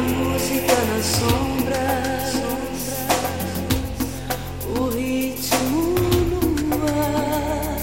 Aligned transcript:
A 0.00 0.02
música 0.02 0.72
na 0.72 1.02
sombra, 1.02 1.84
sombra, 2.32 3.00
o 4.80 4.88
ritmo 4.88 5.82
no 6.30 6.40
ar, 6.88 7.80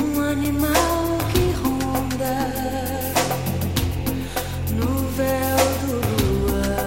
um 0.00 0.10
animal 0.30 1.18
que 1.30 1.44
ronda 1.60 2.38
no 4.70 4.90
véu 5.10 5.60
do 5.82 5.96
luar. 6.46 6.80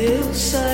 Eu 0.00 0.34
sabe. 0.34 0.71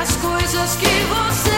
as 0.00 0.16
coisas 0.16 0.76
que 0.76 0.86
você 0.86 1.49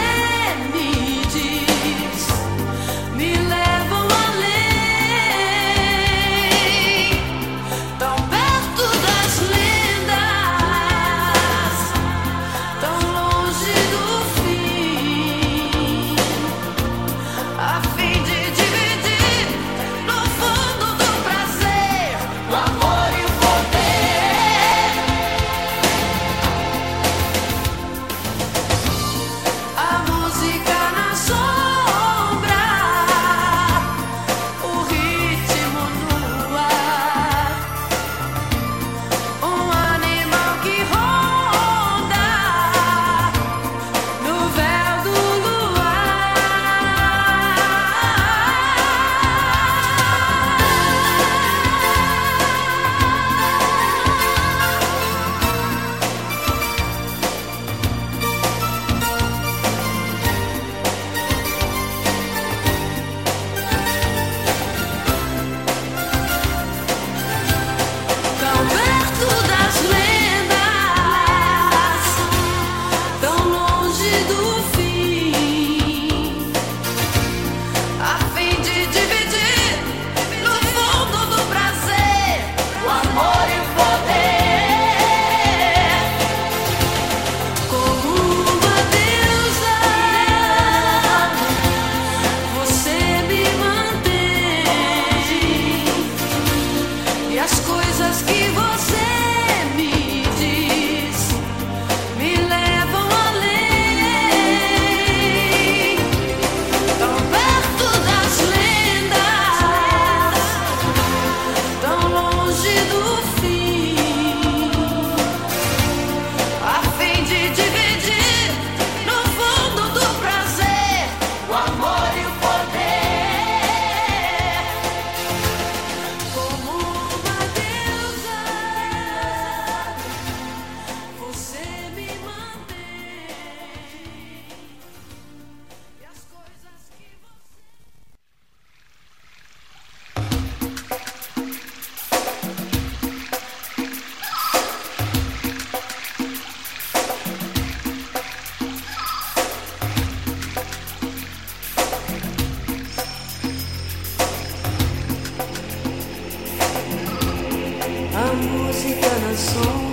soul. 159.37 159.92